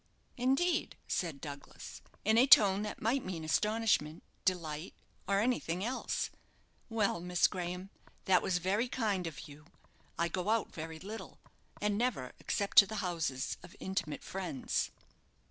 "Indeed!" 0.35 0.97
said 1.07 1.39
Douglas, 1.39 2.01
in 2.25 2.35
a 2.35 2.47
tone 2.47 2.81
that 2.81 3.03
might 3.03 3.23
mean 3.23 3.43
astonishment, 3.45 4.23
delight, 4.45 4.95
or 5.27 5.39
anything 5.41 5.83
else. 5.85 6.31
"Well, 6.89 7.19
Miss 7.19 7.45
Graham, 7.45 7.91
that 8.25 8.41
was 8.41 8.57
very 8.57 8.87
kind 8.87 9.27
of 9.27 9.47
you. 9.47 9.67
I 10.17 10.27
go 10.27 10.49
out 10.49 10.73
very 10.73 10.97
little, 10.97 11.37
and 11.79 11.99
never 11.99 12.31
except 12.39 12.77
to 12.77 12.87
the 12.87 12.95
houses 13.05 13.57
of 13.61 13.75
intimate 13.79 14.23
friends." 14.23 14.89